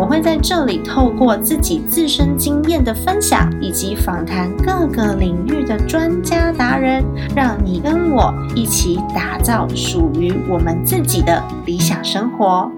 [0.00, 7.04] 我会在这里透过自己自身经验的分享，以及访谈各个领域的专家达人，
[7.36, 12.72] 让你跟我一起打造属于我们自己的理想生活。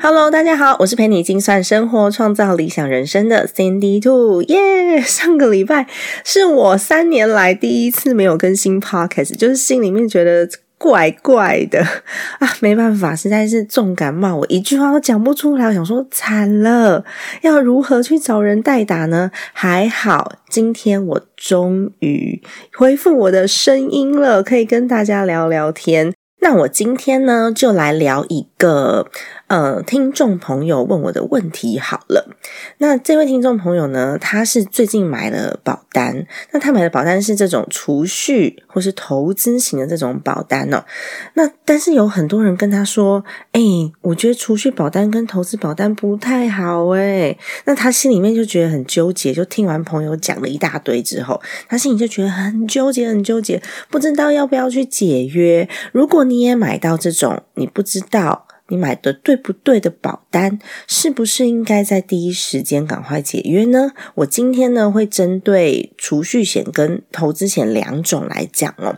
[0.00, 5.00] Hello，大家好，我是陪你精算生活、创造理想人生的 Sandy Two，耶！
[5.02, 5.88] 上个礼拜
[6.24, 10.48] 是我三年来第一次没有更新 Podcast，就是心里面觉得。
[10.78, 11.80] 怪怪的
[12.38, 15.66] 啊，没办法，实在是重感冒，我一句话都讲不出来。
[15.66, 17.04] 我想说，惨了，
[17.42, 19.30] 要如何去找人代打呢？
[19.52, 22.40] 还好，今天我终于
[22.72, 26.14] 恢复我的声音了，可以跟大家聊聊天。
[26.40, 29.08] 那我今天呢，就来聊一个。
[29.48, 32.36] 呃，听众朋友问我的问题好了，
[32.76, 40.84] 那这位听众朋友呢，他是最近买了保单，那他买的保单是这种储蓄或是投资型的这种保单哦。
[41.32, 43.62] 那但是有很多人跟他说，哎，
[44.02, 47.34] 我觉得储蓄保单跟投资保单不太好哎。
[47.64, 55.66] 那他心里面就觉得很纠结，就听完朋友讲了一大堆之后，他心里就觉得很纠结，很纠结，不知道要不要去解约。
[55.92, 58.44] 如果你也买到这种，你不知道。
[58.68, 63.92] 你买的对不对的保单，是不是应该在第一时间赶快解约呢？
[64.16, 68.96] 我今天呢会针对储蓄险跟投资险两种来讲哦。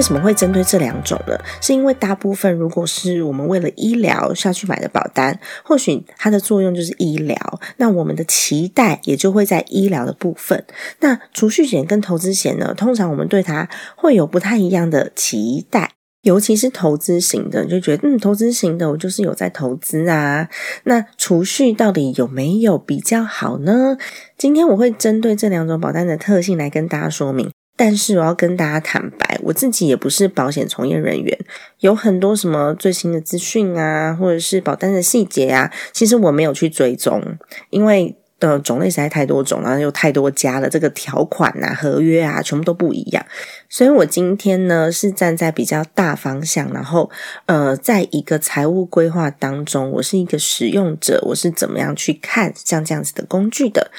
[0.00, 1.38] 为什么会针对这两种呢？
[1.60, 7.36] 是因为大部分如果是我们为了医疗下去买的保单，或许它的作用就是医疗，
[7.76, 10.64] 那我们的期待也就会在医疗的部分。
[11.00, 15.90] 那储蓄险跟投资险呢，通常我们对它会有不太一样的期待，
[16.22, 20.48] 尤其是投资型的，就觉得嗯，投资型的我就是有在投资啊。
[20.84, 23.98] 那储蓄到底有没有比较好呢？
[24.38, 27.50] 今天我会针对这两种保单的特性来跟大家说明。
[27.80, 31.38] 但是我要跟大家坦白，我自己也不是保险从业人员，
[31.78, 37.38] 有很多什么最新的资讯啊，或者是保单的细节啊，其实我没有去追踪，
[37.70, 43.24] 因为的种类实在太多种了，又太多家了，这个条款啊、合约啊，全部都不一样。
[43.70, 47.10] 所以我今天呢是站在比较大方向，然后
[47.46, 53.90] 呃，在一个财务规划当中，我是一个使用者，我是怎么样去看像这样子的工具的。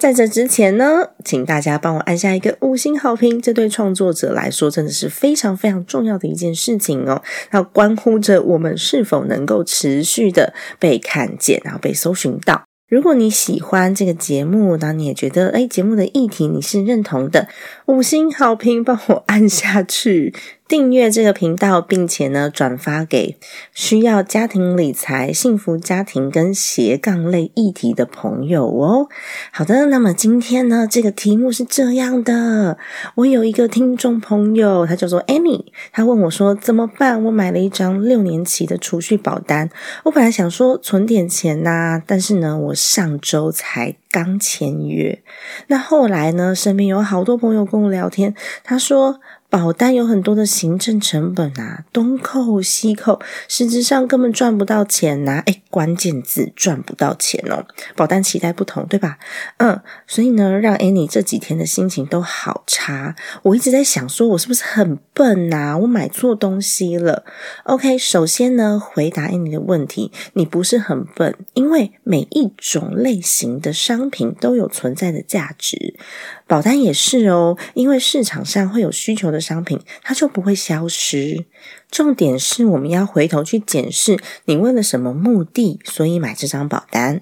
[0.00, 7.22] 在这之前呢，请大家帮我按下一个五星好评，这对创作者来说真的是非常非常重要的一件事情哦。
[7.50, 12.62] 那关乎着我们是否能够持续的被看见，然后被搜寻到。
[12.88, 17.48] 如果你喜欢这个节目，那你也觉得哎，节目的议题你是认同的，
[17.84, 20.34] 五星好评帮我按下去。
[20.70, 23.36] 订阅这个频道，并且呢转发给
[23.74, 29.08] 需要家庭理财、幸福家庭跟斜杠类议题的朋友哦。
[29.50, 32.78] 好的，那么今天呢这个题目是这样的：
[33.16, 37.24] 我有一个听众朋友，他叫做 Annie，他问我说怎么办？
[37.24, 39.68] 我买了一张六年期的储蓄保单，
[40.04, 45.20] 我本来想说存点钱呐，但是呢我上周才刚签约，
[45.66, 49.18] 那后来呢身边有好多朋友跟我聊天，他说。
[49.50, 55.42] 保单有很多的行政成本啊，东扣西扣，实质上根本赚不到钱呐！
[55.44, 57.66] 哎，关键字赚不到钱哦。
[57.96, 59.18] 保单期待不同，对吧？
[59.56, 63.16] 嗯，所以呢，让 Annie 这几天的心情都好差。
[63.42, 65.76] 我一直在想，说我是不是很笨呐？
[65.78, 67.24] 我买错东西了。
[67.64, 75.98] OK，首先呢，回答 Annie 的问题，你不是很笨，因为每一种类型的商品都有存在的价值。
[76.50, 81.46] 保单也是哦，因为市场上会有需求的商品，它就不会消失。
[81.92, 87.20] 重点是我们要回头去检视，你为了什么目的，所以买这张保单。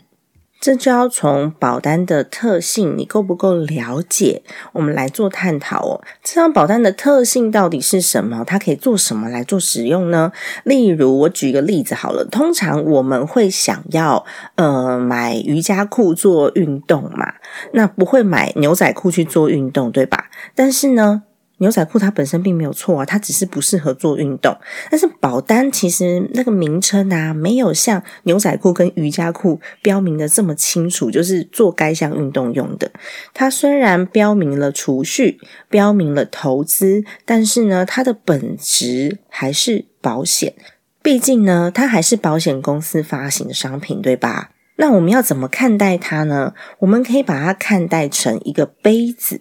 [0.61, 4.43] 这就要从保单的特性，你够不够了解？
[4.73, 6.03] 我们来做探讨哦。
[6.23, 8.45] 这张保单的特性到底是什么？
[8.45, 10.33] 它可以做什么来做使用呢？
[10.65, 12.25] 例如，我举一个例子好了。
[12.25, 14.25] 通常我们会想要
[14.57, 17.35] 呃买瑜伽裤做运动嘛，
[17.73, 20.27] 那不会买牛仔裤去做运动，对吧？
[20.55, 21.23] 但是呢。
[21.59, 24.57] 牛仔裤它本身并没有错啊，它只是不适合做运动。
[24.91, 32.91] 但是保单其实那个名称啊，没有像牛仔裤跟瑜伽裤标明的这么清楚，就是做该项运动用的。
[33.35, 35.39] 它虽然标明了储蓄，
[35.69, 40.55] 标明了投资，但是呢，它的本质还是保险。
[41.03, 44.51] 毕竟呢，它还是保险公司发行的商品，对吧？
[44.77, 46.55] 那我们要怎么看待它呢？
[46.81, 49.41] 我们可以把它看待成一个杯子。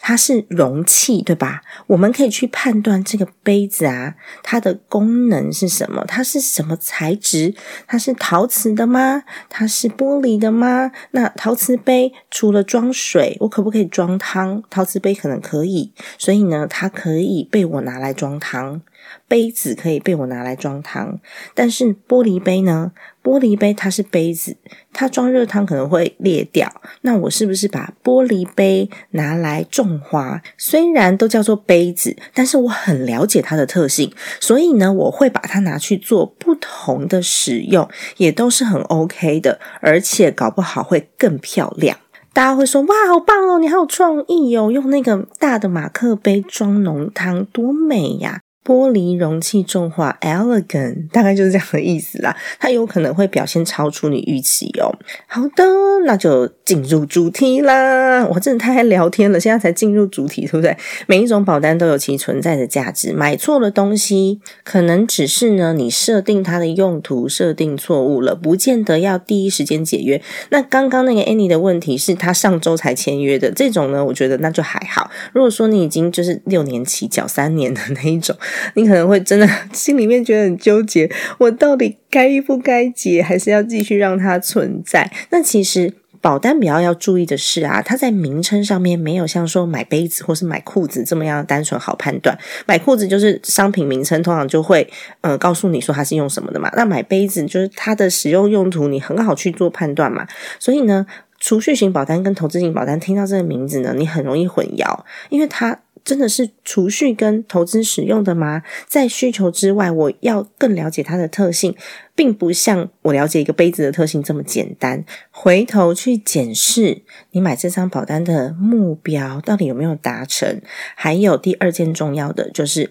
[0.00, 1.62] 它是容器，对吧？
[1.88, 6.04] 我们可以去判断这个杯子啊，它的功能是什么？
[6.06, 7.54] 它是什么材质？
[7.86, 9.24] 它是陶瓷的吗？
[9.48, 10.92] 它是玻璃的吗？
[11.10, 14.62] 那陶瓷杯除了装水，我可不可以装汤？
[14.70, 18.80] 陶瓷杯可能可以，所以呢，它可以被我拿来装汤。
[19.26, 21.18] 杯子可以被我拿来装汤，
[21.54, 22.92] 但是玻璃杯呢？
[23.22, 24.56] 玻璃杯它是杯子，
[24.90, 26.80] 它装热汤可能会裂掉。
[27.02, 30.40] 那我是不是把玻璃杯拿来种花？
[30.56, 34.10] 虽然都叫做杯子，但是我很了解它的特性，
[34.40, 41.98] 所以呢，我会把它拿去做不同的使用，也都是很 OK 的，而且搞不好会更漂亮。
[42.32, 52.36] 大家会说：“哇，好棒哦，你好有创意哦，用那个大的马克杯装浓汤，多美呀！”玻璃容器重化，elegant，大概就是这样的意思啦。
[52.58, 54.92] 它有可能会表现超出你预期哦。
[55.26, 55.64] 好的，
[56.04, 58.26] 那就进入主题啦。
[58.26, 60.76] 我真的太爱聊天了，现在才进入主题，对不对？
[61.06, 63.14] 每一种保单都有其存在的价值。
[63.14, 70.20] 买错了东西，可能只是呢你设定它的用途设定错误了，不见得要第一时间解约。
[70.50, 75.10] 那刚刚那个 Annie 的问题是他上周才签约的，这种呢，我觉得那就还好。
[75.32, 78.36] 如果说你已经就是六年起缴三年的那一种。
[78.74, 85.10] 你可能会真的 心里面觉得很纠结，我到底该不该结，还是要继续让它存在？
[85.30, 92.36] 那其实保单比较要注意的是啊，它在名称上面没有像说买杯子或是买裤子这么样单纯好判断。
[92.66, 94.88] 买裤子就是商品名称，通常就会
[95.20, 96.70] 呃告诉你说它是用什么的嘛。
[96.74, 100.26] 那买杯子就是它的使用用途，你很好去做判断嘛。
[100.58, 101.06] 所以呢，
[101.38, 105.00] 储蓄型保单跟投资型保单听到这个名字呢，你很容易混淆，
[105.30, 105.78] 因为它。
[106.08, 108.62] 真的是储蓄跟投资使用的吗？
[108.86, 111.76] 在需求之外，我要更了解它的特性，
[112.14, 115.04] 并不像我了解一个杯子的特性这么简单。
[115.30, 117.02] 回头去检视
[117.32, 120.62] 你买这张保单的目标到底有没有达成，
[120.94, 122.90] 还有第二件重要的就是。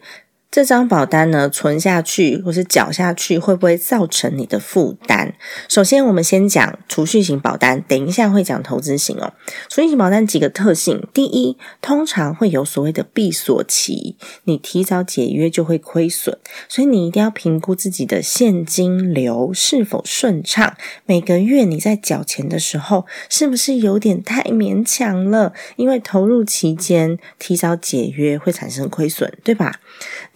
[0.50, 5.34] 这张保单呢，存下去或是缴下去，会不会造成你的负担？
[5.68, 9.34] 首先，我们先讲储蓄型保单，等一下会讲投资型哦。
[9.70, 14.16] 储蓄型保单几个特性：第一，通常会有所谓的闭锁期，
[14.46, 20.76] 你提早解约就会亏损，所以你一定要评估自己的现金流是否顺畅。
[21.06, 25.54] 每个月你在缴钱的时候，是不是有点太勉强了？
[25.76, 29.82] 因为投入期间提早解约会产生亏损，对吧？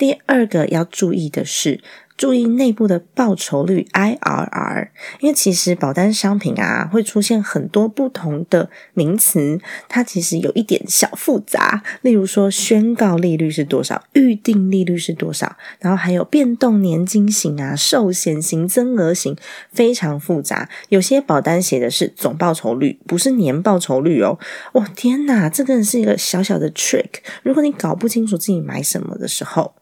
[0.02, 1.80] 第二个要注意的是，
[2.18, 4.90] 注意内部的报酬率 IRR，
[5.20, 11.84] 因为其实保单商品啊会出现很多不同的名词，它其实有一点小复杂。
[12.02, 19.38] 例如说，宣告利率是多少，预定利率是多少，然后还有变动年金型啊、寿险型、增额型，
[19.72, 20.68] 非常复杂。
[20.90, 24.40] 有些保单写的是总报酬率，不是年报酬率哦。
[24.74, 27.20] 哇，天哪，这个是一个小小的 trick。
[27.44, 29.76] 如果你搞不清楚自己买什么的时候，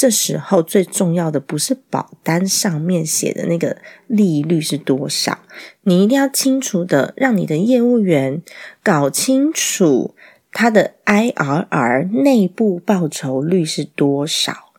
[0.00, 3.76] 这时候最重要的不是保单上面写的那个
[4.06, 5.40] 利率是多少，
[5.82, 8.40] 你一定要清楚的让你的业务员
[8.82, 10.14] 搞清楚
[10.52, 14.72] 他的 IRR 内部报酬率是多少，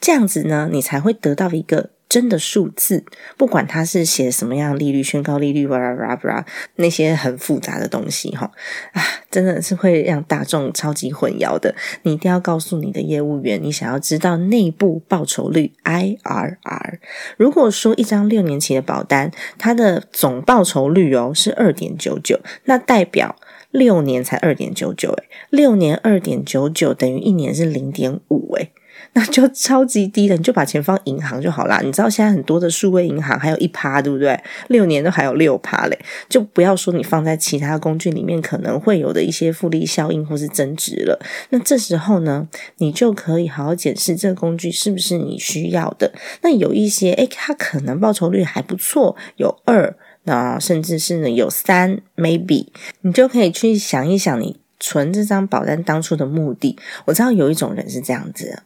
[0.00, 1.90] 这样子呢，你才会得到一个。
[2.08, 3.04] 真的数字，
[3.36, 6.46] 不管它是写什么样利率、宣告利率，哇啦啦啦，
[6.76, 8.50] 那些很复杂的东西，哈
[8.92, 11.74] 啊，真的是会让大众超级混淆的。
[12.02, 16.98] 你一定要告诉你的业务员，你想要知道内部报酬率 IRR。
[17.36, 23.36] 如果说一张六年期的保单，它的总报酬率哦是二点九九，那代表
[23.70, 28.70] 六年才二点九九，诶六年二点九九等于一年是零点五，诶
[29.14, 31.80] 那就超级低的，你就把钱放银行就好啦。
[31.82, 34.38] 你知道现在很多的数位银行还有一趴，对不对？
[34.68, 35.98] 六年都还有六趴嘞，
[36.28, 41.18] 就不要说你放在其他工具里面可能会有的一些复利效应或是增值了。
[41.50, 42.46] 那这时候呢，
[42.76, 46.12] 你就可以好好检视这个工具是不是你需要的。
[46.42, 52.68] 那有一些，诶，它可能报酬率还不错，有二，那甚至是呢有三，maybe，
[53.00, 56.78] 你就可以去想一想，你存这张保单当初的目的。
[57.06, 58.62] 我知道有一种人是这样子。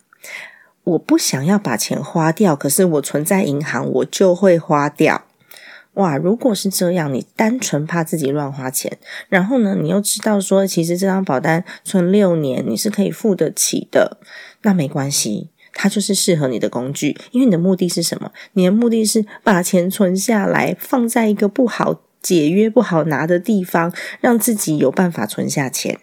[0.85, 5.23] 我不想要把钱花掉，可是我存在银行，我就会花掉。
[5.95, 8.99] 哇，如果是这样，你单纯怕自己乱花钱，
[9.29, 14.17] 然后呢，你又知道说，其实这张保单存六年你是可以付得起的，
[14.63, 17.17] 那没关系，它就是适合你的工具。
[17.31, 18.33] 因为你的目的是什么？
[18.55, 26.01] 你的目的是把钱存下来，放在一个不好解约、不好拿的地方，让自己有办法存下钱。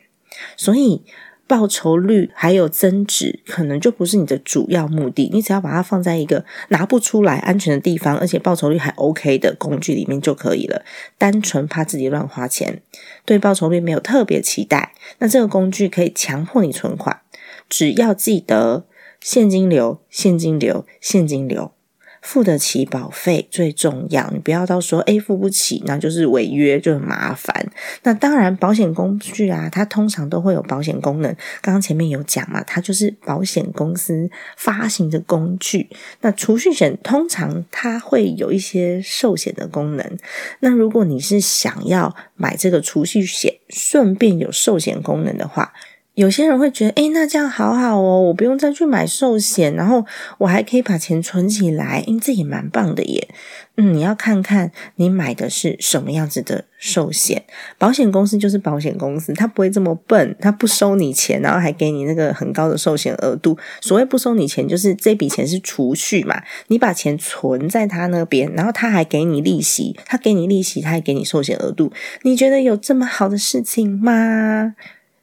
[0.56, 1.04] 所以。
[1.50, 5.32] 报酬率还有增值，可能就不是你的主要目的。
[5.34, 10.86] 你只要把它放在一个拿不出来、安全的地方，而且报酬率还 OK 的工具里面就可以了。
[11.18, 12.84] 单纯怕自己乱花钱，
[13.26, 17.22] 对报酬率没有特别期待，那这个工具可以强迫你存款。
[17.68, 18.86] 只要记得
[19.20, 21.72] 现金流、现金流、现金流。
[22.22, 27.72] 付得起保费最重要，你不要到说诶付不起，那就是违约就很麻烦。
[28.04, 31.34] 那当然，保险工具啊，它通常都会有保险功能。
[31.62, 35.90] 刚刚前面有讲嘛，它就是保险公司发行的工具。
[36.22, 40.18] 那储蓄险通常它会有一些寿险的功能。
[40.60, 45.74] 那如果你是想要买这个储蓄险，顺便有寿险功能的话。
[46.20, 50.06] 有些人会觉得，诶那这样好好哦，我不用再去买寿险，然后
[50.40, 53.30] 我还可以把钱存起来，因为这也蛮棒的耶。
[53.78, 57.46] 嗯，你要看看你买的是什么样子的寿险，
[57.78, 63.58] 保险公司就是保险公司，他不会这么笨，他不收你钱，然后还给你那个很高的寿险额度。
[63.80, 74.76] 所谓不收你钱，就是这笔钱是储蓄嘛，你把钱存在他那边，然后他还给你利息，他给你利息，他还给你寿险额度，你觉得有这么好的事情吗？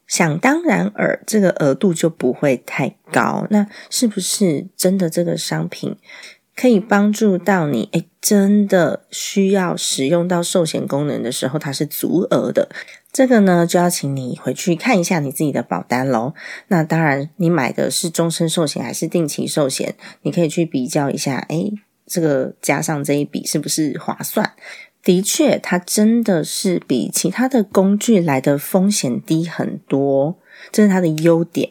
[0.07, 3.47] 想当然尔，这个额度就不会太高。
[3.51, 5.97] 那是不是真的这个商品
[6.55, 7.89] 可以帮助到你？
[7.93, 12.69] 诶真的需要使用到寿险功能的时候，它是足额的。
[13.13, 16.35] 这个呢，就要请你回去看一下你自己的保单喽。
[16.69, 19.95] 那当然，你买的是终身寿险还是定期寿险？
[20.23, 21.73] 你可以去比较一下，诶
[22.07, 24.53] 这个加上这一笔是不是划算？
[25.07, 30.37] 的确，它真的是比其他的工具来的风险低很多，
[30.73, 31.71] 这是它的优点。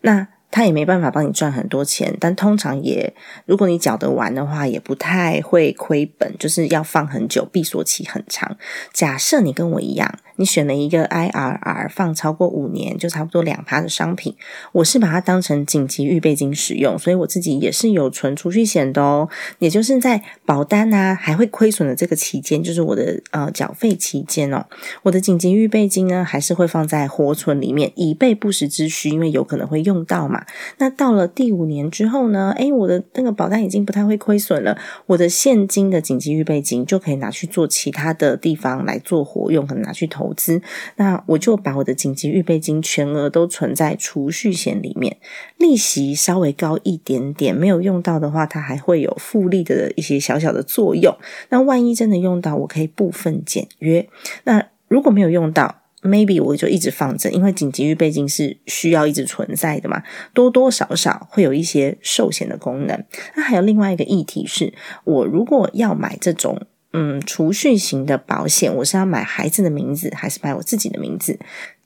[0.00, 3.14] 那它也没办法帮你赚很多钱，但通常也，
[3.46, 8.56] 如果你缴得完的话，也不太会亏本，就是要放很久，闭锁期很长。
[8.92, 10.18] 假设你跟我一样。
[10.42, 14.34] 你选了一个 IRR 放超过五年，就差不多两趴的商品。
[14.72, 19.28] 我是把它当成紧急预备金使用，所以我自己也是有存储蓄险的哦。
[19.60, 24.66] 也就是在保单啊还会亏损的这个期间，就是我的呃缴费期间哦，
[25.04, 30.44] 我的紧急预备金呢还是会放在活存里面，以备不时之需，因为有可能会用到嘛。
[30.78, 40.31] 那到了第五年之后呢，诶，我的那个保单已经不太会亏损了，我的现金的紧急预备金就可以拿去做其他的地方来做活用，可能拿去投。
[40.32, 40.62] 资，
[40.96, 45.16] 那我就把我的紧急预备金全额都存在储蓄险里面，
[45.58, 51.16] 利息稍微高一点点，没有用到的话，它还会有复利的一些小小的作用。
[51.48, 54.08] 那万一真的用到，我可以部分简约。
[54.44, 60.02] 那如果没有用到，maybe 我就一直放着，因为紧急预备金是需要一直存在的嘛，
[60.34, 63.04] 多多少少会有一些寿险的功能。
[63.36, 64.74] 那还有另外一个议题是，
[65.04, 66.60] 我如果要买这种。
[66.92, 71.38] 嗯，储蓄型的保险，我是要买孩子的名字，还是买我自己的名字？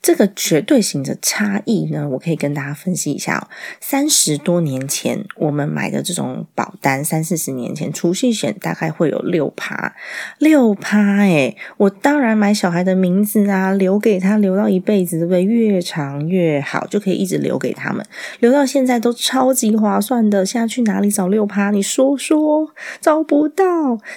[0.07, 3.49] 这个绝对性的差异呢，我可以跟大家分析一下。
[3.81, 9.97] 三十多年前我们买的这种保单，三四十年前储蓄险大概会有六趴，
[10.39, 15.43] 六趴诶我当然买小孩的名字啊，留给他留到一辈子，对不对？
[15.43, 18.07] 越长越好，就可以一直留给他们，
[18.39, 20.47] 留到现在都超级划算的。
[20.47, 21.73] 现在去哪里找六趴？
[21.73, 22.71] 你说说，
[23.01, 23.65] 找不到。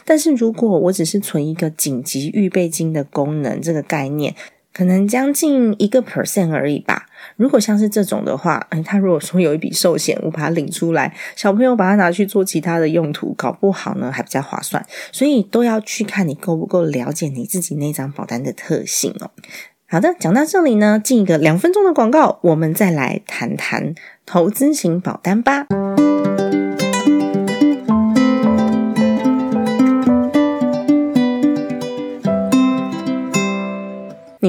[0.06, 4.36] 但是如果我只是存一个紧急预备金的功能，这个概念。
[4.80, 7.06] 可能将近一个 percent 而已吧。
[7.36, 14.86] 如果像是这种的话，哎，他如果说有一笔寿险，我把它领出来，小朋友把它拿去做其他的用途，搞不好呢还比较划算。
[15.12, 19.32] 所以都要去看你够不够了解你自己那张保单的特性哦。
[19.86, 23.94] 好的，讲到这里呢，进一个两分钟的广告，我们再来谈谈
[24.26, 25.68] 投资型保单吧。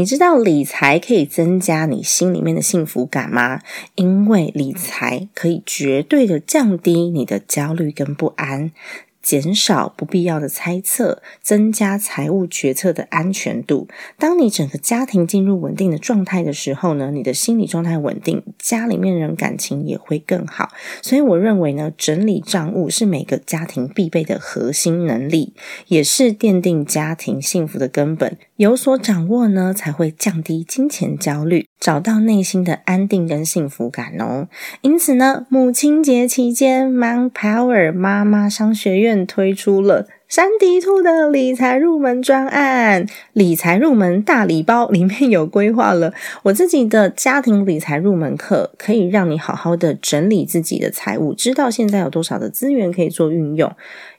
[0.01, 3.61] 你知道理财可以增加你心里面的幸福感吗？
[3.97, 8.73] 因为理财可以绝对的降低你的焦虑跟不安。
[9.23, 13.87] 减少不必要的猜测，增加财务决策的安全度。
[14.19, 20.71] 当你整个家庭进入稳定的状态的时候呢，你的心理状态稳定，家里面人感情也会更好。
[21.03, 25.53] 所以我认为呢，整理账务是每个家庭必备的核心能力，
[25.89, 28.39] 也是奠定家庭幸福的根本。
[28.57, 34.49] 有所掌握呢，才会降低金钱焦虑，找到内心的安定跟幸福感哦。
[34.83, 39.10] 因此呢，母亲节期间，Mount Power 妈妈商学院。
[39.11, 46.15] 院推出了山迪兔的理财入门专案，理财入门大礼包里面有规划了
[46.45, 53.75] 我自己的家庭理财入门课，可以让你好好的整理自己的财务，知道现在有多少的资源可以做运用。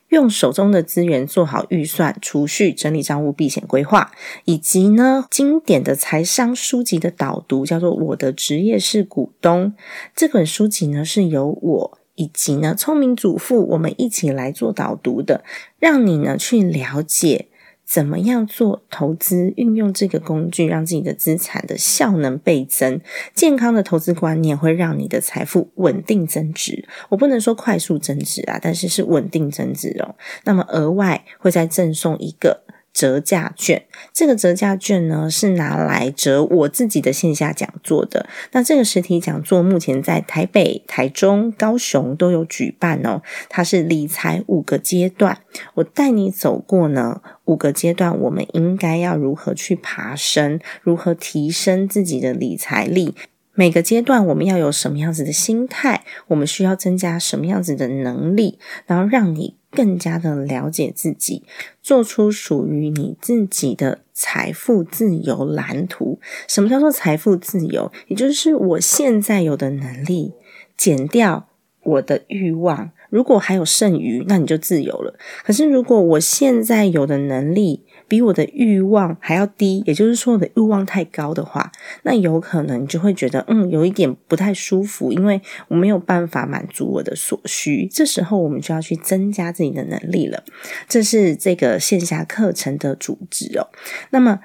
[0.09, 4.11] 用手中的资源做好预算、储蓄、整理账务、避险规划，
[4.43, 9.67] 以及呢经典的财商书籍的导读，叫做《我的职业是股东》
[10.13, 15.43] 这本书籍呢，是由我以及呢聪明主妇我们一起来做导读的，
[15.79, 17.47] 让你呢去了解。
[17.83, 19.51] 怎么样做投资？
[19.57, 23.01] 运用这个工具，让自己的资产的效能倍增。
[23.33, 26.87] 健康的投资观念会让你的财富稳定增值。
[27.09, 30.15] 我不能说快速增值啊，但是是稳定增值哦。
[30.45, 32.61] 那么额外会再赠送一个。
[32.93, 38.27] 折价券，这个折价券呢是拿来折我自己的线下讲座的。
[38.51, 43.21] 那这个实体讲座目前在台北、台中、高雄都有举办哦。
[43.49, 45.39] 它是理财五个阶段，
[45.75, 53.15] 我带你走过呢五个阶段，我们应该要如何去爬升，如何提升自己的理财力。
[53.53, 56.03] 每个阶段我们要有什么样子的心态？
[56.27, 58.59] 我们需要增加什么样子的能力？
[58.85, 61.43] 然后让你更加的了解自己，
[61.81, 66.19] 做出属于你自己的财富自由蓝图。
[66.47, 67.91] 什么叫做财富自由？
[68.07, 70.33] 也就是我现在有的能力
[70.75, 71.47] 减掉
[71.83, 75.17] 我的欲望，如果还有剩余，那你就自由了。
[75.43, 81.71] 可是如果我现在有的能力，比我的欲望还要低，也就是说我的欲望太高的话，
[82.03, 87.87] 那有可能就会觉得，嗯，有一点不太舒服，因为我没有办法满足我的所需。
[87.87, 90.43] 这时候我们就要去增加自己的能力了。
[90.89, 93.69] 这是这个线下课程的主旨哦。
[94.09, 94.41] 那么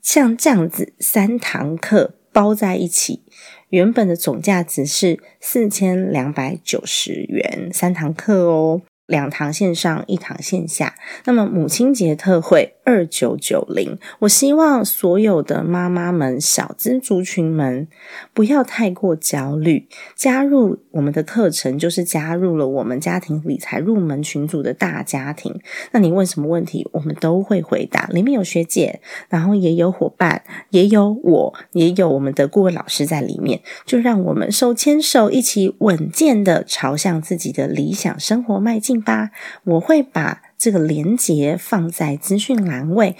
[0.00, 3.22] 像这样子三堂课包在一起，
[3.70, 8.82] 原本的总价值是四千两百九十元，三堂课哦。
[9.12, 10.94] 两堂线上，一堂线下。
[11.26, 17.86] 那么母亲节特惠二九九零，我希望所有的妈妈们、小资族群们
[18.32, 25.60] 不要太过焦虑，加入我们的课程就是加入了我们家庭理财入门群组的大家庭。
[25.90, 28.06] 那你问什么问题，我们都会回答。
[28.06, 33.60] 里面有学姐，然后也有伙伴，也有我，也有我们的顾问老师在里面。
[33.84, 39.01] 就让我们手牵手，一起稳健的朝向自己的理想生活迈进。
[39.02, 39.30] 吧，
[39.64, 43.16] 我会把这个链接放在资讯栏位，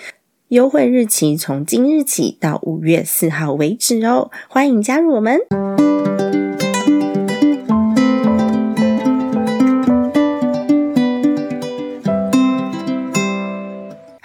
[0.48, 5.91] 优惠日期从今日起到五月四号为止哦，欢迎加入我们。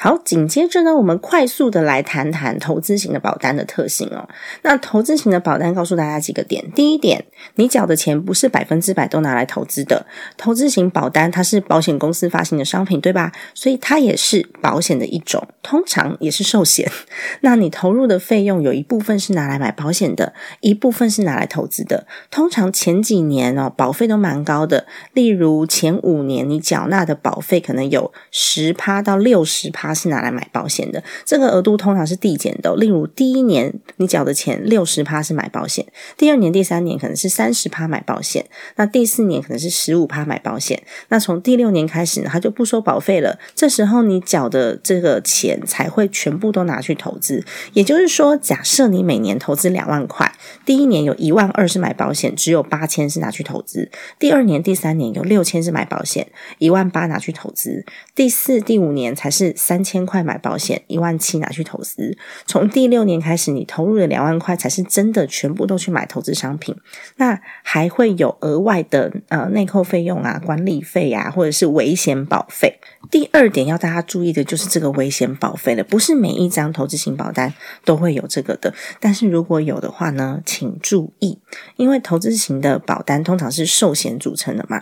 [0.08, 4.30] 好，紧接着呢，我们快速的来谈谈投资型的保单的特性哦。
[4.62, 10.06] 那投资型的保单告诉大家几个点：第一点，你缴的钱不是百分之百都拿来投资的。
[10.38, 13.34] 投资型保单它是保险公司发行的商品，对吧？
[13.54, 16.90] 所以它也是保险的一种，通常也是寿险。
[17.44, 22.08] 那你投入的费用有一部分是拿来买保险的，一部分是拿来投资的。
[22.32, 29.94] 通常前几年哦，保费都蛮高的，例如前五年你缴纳的保费可能有十趴到六十趴。
[29.98, 32.76] 是拿来买保险的，这个额度通常是递减的。
[32.76, 35.84] 例如，第一年你缴的钱六十趴是买保险，
[36.16, 40.84] 第二年、第三年可能是三十趴买保险，那第四年可能是十五趴买保险。
[41.08, 43.40] 那从第六年开始呢，他就不收保费了。
[43.56, 47.44] 这时候你缴的这个钱才会全部都拿去投资。
[47.74, 50.32] 也就是说，假设你每年投资两万块，
[50.64, 56.28] 第一年有一万二是买保险，只有八千是拿去投资；第二年、第三年有六千是买保险，
[56.60, 57.84] 一万八拿去投资；
[58.14, 59.87] 第四、第五年才是三。
[59.88, 62.18] 千块买保险，一万七拿去投资。
[62.46, 66.76] 从第六年开始，你投入的两万块才是真的全部都去买投资商品。
[67.16, 72.80] 那还会有额外的呃内扣费用啊、管理费啊，或者是危险保费。
[73.10, 77.54] 第二点要大家注意的就是这个危险保费了，不是每一张投资型保单
[77.86, 78.74] 都会有这个的。
[79.00, 81.40] 但是如果有的话呢，请注意，
[81.78, 84.82] 因为投资型的保单通常是寿险组成的嘛。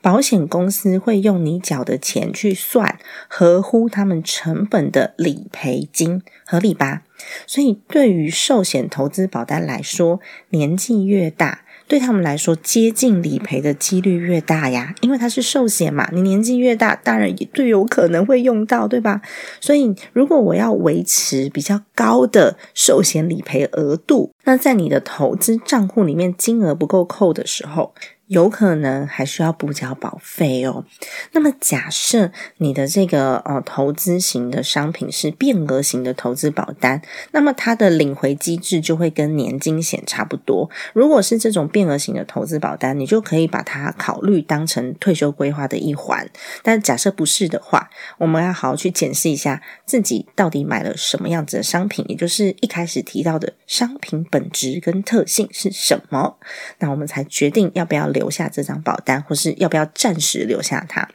[0.00, 7.02] 保险公司会用你缴的钱去算合乎他们成本的理赔金，合理吧？
[7.46, 10.18] 所以对于寿险投资保单来说，
[10.50, 14.92] 年纪越大，对他们来说接近理赔的几率越大呀。
[15.02, 19.22] 因为它是寿险嘛，你年纪越大，当然也最有可能会用到，对吧？
[19.60, 27.94] 所以如果我要维持比较高的寿险理赔额度，那在你的投资账户里面金额不够扣的时候。
[28.32, 30.86] 有可能还需要补缴保费哦。
[31.32, 40.70] 那么假设你的这个呃投资型的商品是变额型的投资保单，那么它的领回机制就会跟年金险差不多。
[40.94, 46.26] 如果是这种变额型的投资保单，你就可以把它考虑当成退休规划的一环。
[46.62, 56.38] 但假设不是的话，我们要好好去检视一下自己到底买了什么样子的商品，也就是一开始提到的商品本质跟特性是什么，
[56.78, 61.08] 那我们才决定要不要留留下这张保单，或是要不要暂时留下它。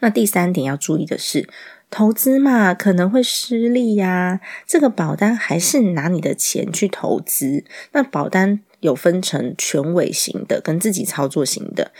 [0.00, 1.46] 那第三点要注意的是，
[1.90, 11.92] 投资嘛可能会失利呀，这个保单还是拿你的钱去投资，那保单有分成全委型的跟自己操作型的。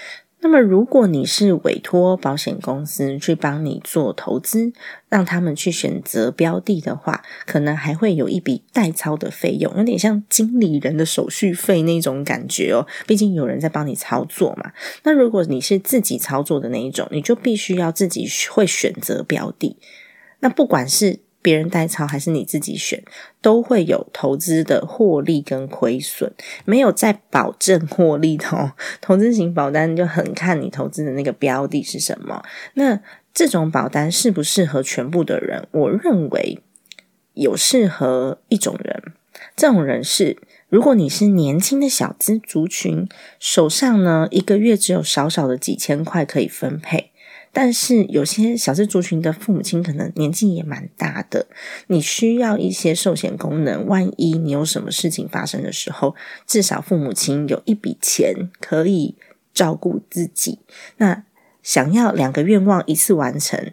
[0.45, 4.73] 那么，如果你是委托保险公司去帮你做投资，
[5.09, 12.85] 让他们去选择标的的话，可能还会有一笔代操的费用，有点像经理人的手续费那种感觉哦。
[13.07, 14.73] 毕竟有人在帮你操作嘛。
[15.05, 19.77] 那如果你是自己操作的那一种，你就必须要自己会选择标的。
[20.41, 23.03] 那不管是别人代操还是你自己选，
[23.41, 26.33] 都会有投资的获利跟亏损，
[26.65, 28.73] 没有在保证获利的哦。
[29.01, 32.43] 投资型保单就很看你投资的那个标的是什么。
[32.75, 33.01] 那
[33.35, 35.67] 这种保单适不适合全部的人？
[35.73, 36.61] 我认为
[37.35, 39.03] 有适合一种人，
[39.57, 40.37] 这种人是
[40.69, 43.09] 如果你是年轻的小资族群，
[43.41, 47.12] 手上呢一个月只有少少的几千块可以分配。
[47.53, 51.47] 但是有些小资族群的父母亲可能年纪也蛮大的，
[51.89, 53.87] 你需要一些寿险功能。
[53.87, 56.15] 万一你有什么事情发生的时候，
[56.47, 59.17] 至少父母亲有一笔钱可以
[59.53, 60.61] 照顾自己。
[60.97, 61.25] 那
[61.63, 63.73] 想要两个愿望一次完成。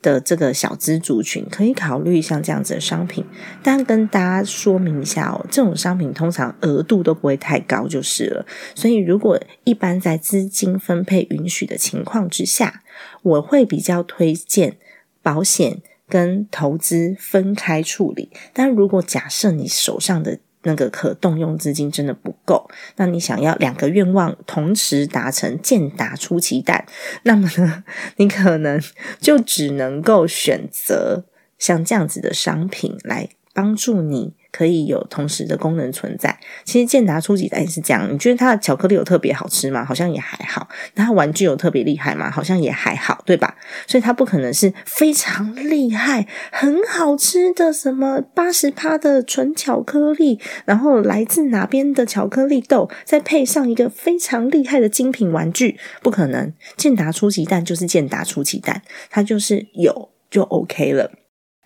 [0.00, 3.24] 的这个小资族群可以考虑像这样子的商品，
[3.62, 8.46] 但跟大家说明一下哦，这种商品通常额度都不会太高就是了。
[8.74, 12.82] 所以如果一般在资金分配允许的情况之下，
[13.22, 14.76] 我会比较推荐
[15.22, 18.30] 保险跟投资分开处理。
[18.52, 26.86] 但如果假设你手上的那个可动用资金真的不够，那你想要两个愿望同时达成，见达出奇蛋，
[27.22, 27.84] 那么呢，
[28.16, 28.80] 你可能
[29.20, 31.24] 就只能够选择
[31.58, 34.34] 像这样子的商品来帮助你。
[34.50, 36.38] 可以有同时的功能存在。
[36.64, 38.12] 其实健达初级蛋也是这样。
[38.12, 39.84] 你觉得它的巧克力有特别好吃吗？
[39.84, 40.68] 好像也还好。
[40.94, 42.30] 那它玩具有特别厉害吗？
[42.30, 43.56] 好像也还好，对吧？
[43.86, 56.52] 所以它不可能是非常厉害、很好吃的什么八十趴的纯巧克力，然后来自哪边的巧克力豆，再配上一个非常厉害的精品玩具，不可能。
[56.76, 61.12] 健达初级蛋就是健达初级蛋，它就是有就 OK 了。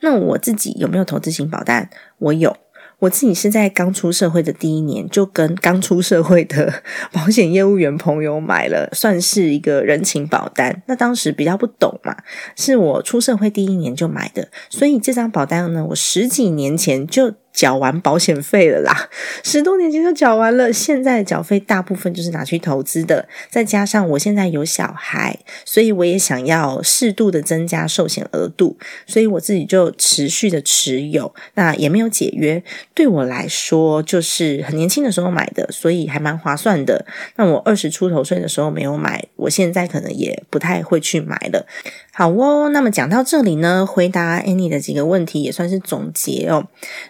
[0.00, 1.88] 那我自己有没有投资型保单？
[2.18, 2.56] 我有。
[3.02, 6.72] 我自己是在刚出社会的第一年，就跟刚出社会的
[7.12, 10.82] 保险业务员朋友买了，算是一个人情保单。
[10.86, 12.16] 那当时比较不懂嘛，
[12.56, 17.34] 是我出社会第一年就买的，所以这张保单呢，我十几年前就。
[17.52, 19.10] 缴完保险费了啦，
[19.44, 20.72] 十多年前就缴完了。
[20.72, 31.34] 现在缴费大部分就是拿去投资的，再加上我现在有小孩，所以我也想要适度的增加寿险额度，所以我自己就持续的持有。
[31.54, 32.62] 那也没有解约，
[32.94, 37.04] 对我来说就是很年轻的时候买的，所以还蛮划算的。
[37.36, 41.66] 那我二十出头岁的时候没有买，我现在可能也不太会去买了。
[42.14, 46.66] 好哦，那么讲到这里呢，回答 Annie 的几个问题也算是总结哦。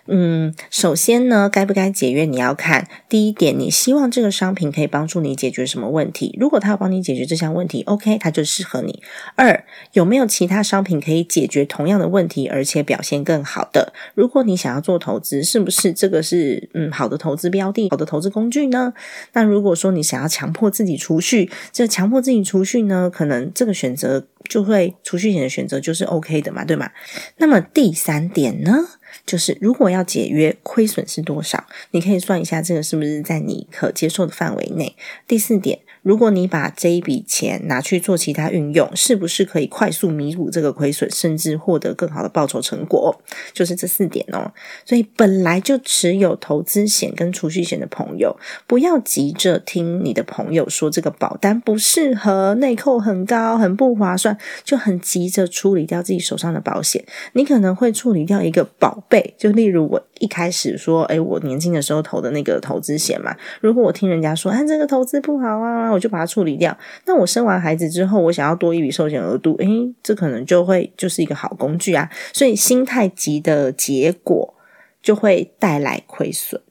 [0.07, 6.39] 嗯，首先呢，该不该解约你要看第一点，你希望这个商品可以帮助你解决什么问题？
[6.39, 9.03] 如果它要帮你解决这项问题，OK，它就适合你。
[9.35, 13.93] 二，有没有其他商品可以解决同样的问题，而且表现更好的？
[14.15, 18.95] 如果你想要做投资，是不是这个是嗯好的投资标的、好的投资工具呢？
[19.33, 24.92] 那如果说你想要强迫自己储蓄，这强迫自己储蓄呢，可能这个选择就会。
[25.03, 26.91] 储蓄险的选择就是 OK 的嘛，对吗？
[27.37, 28.89] 那么第三点呢，
[29.27, 31.67] 就是如果要解约，亏损是多少？
[31.93, 34.97] 你可以算一下，这个是不是在你可接受的范围内？
[35.27, 35.81] 第四点。
[36.03, 43.23] 如果你把这一笔钱拿去做其他运用，是不是可以快速弥补这个亏损，甚至获得更好的报酬成果？
[43.53, 44.53] 就是这四点哦。
[44.85, 48.37] 所以本来就持有投资险跟储蓄险的朋友，
[48.67, 57.05] 不要急着听你的朋友说这个保单不适合，内扣很高，很不划算，就很急着处理掉自己手上的保险。
[57.35, 63.37] 你可能会处理掉一个宝贝，就例如我一开始说，哎，我年轻的时候投的那个投资险嘛。
[63.61, 65.91] 如果我听人家说，哎，这个投资不好啊。
[65.91, 66.77] 我就把它处理掉。
[67.07, 72.09] 那我生完孩子之后，我想要多一笔寿险额度，诶，这可能就会就是一个好工具啊。
[72.33, 74.55] 所以心态急的结果
[75.03, 76.63] 就会带来亏损。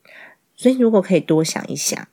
[0.56, 2.08] 所以如果可以多想一想，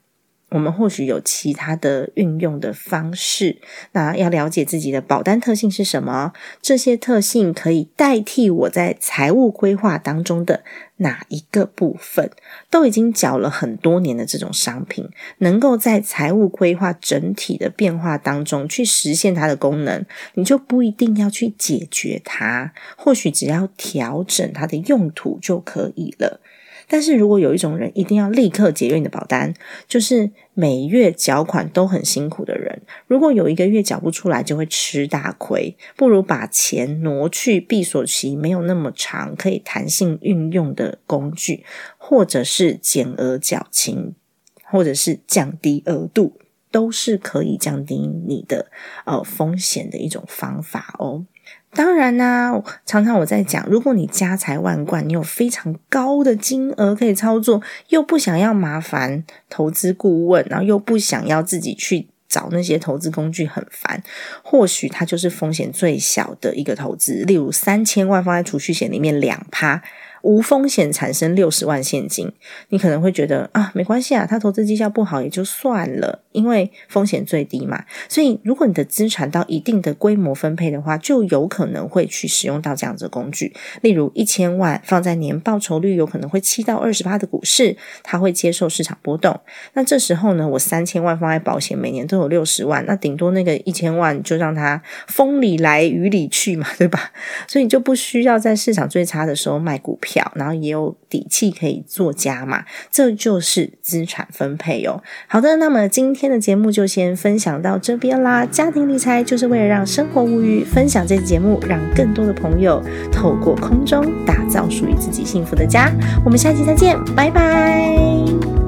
[0.49, 3.61] 我们或许有其他的运用的方式。
[3.91, 10.63] 那要了解自己的保单特性是什么，这些特性可以代替我在财务规划当中的
[10.97, 12.31] 哪一个部分？
[12.69, 15.09] 都已经缴了很多年的这种商品，
[15.39, 26.41] 能够在财务规划整体的变化当中去实现它的功能，你就不一定要去解决它，或许只要调整它的用途就可以了。
[26.89, 29.53] 但是如果有一种人一定要立刻解约你的保单，
[29.87, 41.63] 就是每月缴款都很辛苦的人，如果有一个月缴不出来，就会吃大亏，不如把钱挪去闭锁期没有那么长、可以弹性运用的工具，
[41.97, 44.15] 或者是减额缴清，
[44.63, 46.39] 或者是降低额度，
[46.71, 47.95] 都是可以降低
[48.27, 48.71] 你的
[49.05, 51.25] 呃风险的一种方法哦。
[51.73, 64.01] 当然啦，常常我在讲，如果你家财万贯，你有非常高的金额可以操作，又不想要麻烦投资顾问，然后又不想要自己去找那些投资工具很烦，
[64.43, 67.23] 或许它就是风险最小的一个投资。
[67.25, 69.81] 例如三千万放在储蓄险里面两趴。
[70.21, 72.31] 无风险产生六十万现金，
[72.69, 77.85] 你可能会觉得啊，没关系啊，他投资绩效不好也就算了，因为风险最低嘛。
[78.07, 83.53] 所以，如果你的资产到一定的规模分配的话，就有可能会去使用到这样子的工具。
[83.81, 89.39] 例如，一千万放在年报酬率有可能会七到二十八的股市，它会接受市场波动。
[89.73, 97.11] 那这时候呢，我三千万放在保险，每年都有六十万，那顶多那个一千万就让它风里来雨里去嘛，对吧？
[97.47, 100.08] 所以你就不需要在市场最差的时候卖股票。
[100.09, 105.03] 票，然后也有底气可以做家嘛，这就是资产分配哦。
[105.27, 108.43] 好的，那么今天的节目就先分享到这边啦。
[108.45, 115.91] 家庭理财就是为了让生活无余，分享这期节目，让更多的朋友透过空中打造属于自己幸福的家。
[116.25, 118.58] 我们下期再见，拜拜。